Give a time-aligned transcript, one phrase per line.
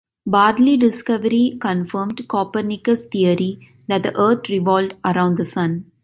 [0.25, 5.91] Bradley's discovery confirmed Copernicus' theory that the Earth revolved around the Sun.